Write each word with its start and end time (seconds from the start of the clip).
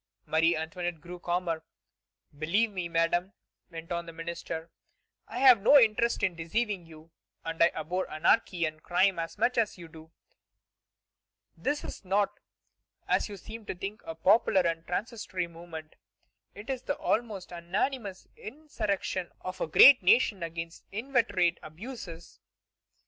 Marie 0.25 0.55
Antoinette 0.55 0.99
grew 0.99 1.19
calmer. 1.19 1.63
"Believe 2.35 2.71
me, 2.71 2.89
Madame," 2.89 3.33
went 3.69 3.91
on 3.91 4.07
the 4.07 4.11
minister; 4.11 4.71
"I 5.27 5.37
have 5.37 5.61
no 5.61 5.77
interest 5.77 6.23
in 6.23 6.35
deceiving 6.35 6.87
you, 6.87 7.11
and 7.45 7.61
I 7.61 7.67
abhor 7.75 8.09
anarchy 8.09 8.65
and 8.65 8.81
crime 8.81 9.19
as 9.19 9.37
much 9.37 9.59
as 9.59 9.77
you 9.77 9.87
do.... 9.87 10.11
This 11.55 11.83
is 11.83 12.03
not, 12.03 12.39
as 13.07 13.29
you 13.29 13.37
seem 13.37 13.67
to 13.67 13.75
think, 13.75 14.01
a 14.03 14.15
popular 14.15 14.61
and 14.61 14.87
transitory 14.87 15.45
movement. 15.45 15.97
It 16.55 16.71
is 16.71 16.81
the 16.81 16.97
almost 16.97 17.51
unanimous 17.51 18.25
insurrection 18.35 19.29
of 19.41 19.61
a 19.61 19.67
great 19.67 20.01
nation 20.01 20.41
against 20.41 20.83
inveterate 20.91 21.59
abuses. 21.61 22.39